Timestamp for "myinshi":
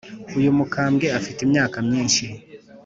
1.87-2.25